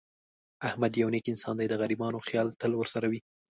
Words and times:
احمد 0.67 0.91
یو 1.01 1.09
نېک 1.13 1.25
انسان 1.31 1.55
دی. 1.57 1.67
د 1.69 1.73
غریبانو 1.81 2.25
خیال 2.27 2.47
تل 2.61 2.71
ورسره 2.75 3.07
وي. 3.11 3.19